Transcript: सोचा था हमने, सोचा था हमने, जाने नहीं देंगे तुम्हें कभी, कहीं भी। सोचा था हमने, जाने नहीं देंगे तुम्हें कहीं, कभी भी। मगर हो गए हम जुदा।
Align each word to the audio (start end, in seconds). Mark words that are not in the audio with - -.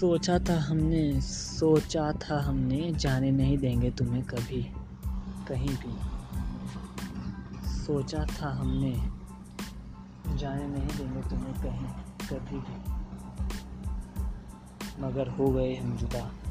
सोचा 0.00 0.38
था 0.38 0.60
हमने, 0.60 1.20
सोचा 1.20 2.12
था 2.12 2.42
हमने, 2.42 2.92
जाने 2.92 3.30
नहीं 3.30 3.58
देंगे 3.58 3.90
तुम्हें 3.90 4.22
कभी, 4.24 4.72
कहीं 5.48 5.68
भी। 5.68 5.98
सोचा 7.68 8.24
था 8.24 8.50
हमने, 8.50 8.92
जाने 10.36 10.66
नहीं 10.66 10.86
देंगे 10.86 11.28
तुम्हें 11.28 11.54
कहीं, 11.54 11.86
कभी 12.28 12.58
भी। 12.58 12.90
मगर 15.02 15.28
हो 15.28 15.50
गए 15.50 15.76
हम 15.76 15.96
जुदा। 15.96 16.47